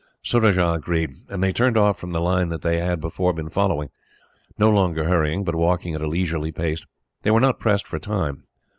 [0.23, 3.91] Surajah agreed, and they turned off from the line that they had before been following;
[4.57, 6.83] no longer hurrying, but walking at a leisurely pace.
[7.21, 8.45] They were not pressed for time.